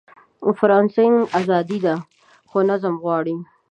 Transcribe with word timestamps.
فریلانسنګ 0.57 1.13
ازادي 1.39 1.77
ده، 1.85 1.93
خو 2.49 2.57
نظم 2.69 2.95
غواړي. 3.03 3.35